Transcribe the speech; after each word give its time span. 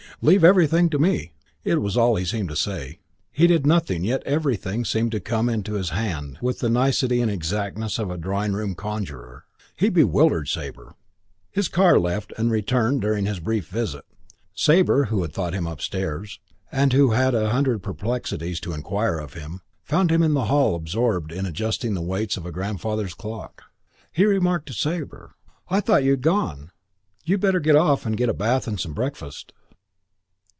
"Leave 0.23 0.43
everything 0.43 0.87
to 0.87 0.99
me," 0.99 1.33
it 1.63 1.81
was 1.81 1.97
all 1.97 2.13
he 2.15 2.23
seemed 2.25 2.47
to 2.47 2.55
say. 2.55 2.99
He 3.31 3.47
did 3.47 3.65
nothing 3.65 4.03
yet 4.03 4.21
everything 4.23 4.85
seemed 4.85 5.11
to 5.13 5.19
come 5.19 5.63
to 5.63 5.73
his 5.73 5.89
hand 5.89 6.37
with 6.43 6.59
the 6.59 6.69
nicety 6.69 7.21
and 7.21 7.31
exactness 7.31 7.97
of 7.97 8.11
a 8.11 8.19
drawing 8.19 8.53
room 8.53 8.75
conjurer. 8.75 9.45
He 9.75 9.89
bewildered 9.89 10.47
Sabre. 10.47 10.93
His 11.49 11.67
car 11.67 11.97
left 11.99 12.33
and 12.37 12.51
returned 12.51 13.01
during 13.01 13.25
his 13.25 13.39
brief 13.39 13.67
visit. 13.67 14.05
Sabre, 14.53 15.05
who 15.05 15.23
had 15.23 15.33
thought 15.33 15.55
him 15.55 15.65
upstairs, 15.65 16.39
and 16.71 16.93
who 16.93 17.11
had 17.13 17.33
a 17.33 17.49
hundred 17.49 17.81
perplexities 17.81 18.59
to 18.59 18.73
inquire 18.73 19.17
of 19.17 19.33
him, 19.33 19.61
found 19.83 20.11
him 20.11 20.21
in 20.21 20.35
the 20.35 20.45
hall 20.45 20.75
absorbed 20.75 21.31
in 21.31 21.47
adjusting 21.47 21.95
the 21.95 21.99
weights 22.01 22.37
of 22.37 22.45
a 22.45 22.51
grandfather's 22.51 23.15
clock. 23.15 23.63
He 24.11 24.25
remarked 24.25 24.67
to 24.67 24.73
Sabre, 24.73 25.33
"I 25.67 25.79
thought 25.79 26.03
you'd 26.03 26.21
gone. 26.21 26.69
You'd 27.25 27.41
better 27.41 27.59
get 27.61 27.75
off 27.75 28.05
and 28.05 28.15
get 28.15 28.29
a 28.29 28.35
bath 28.35 28.67
and 28.67 28.79
some 28.79 28.93
breakfast. 28.93 29.51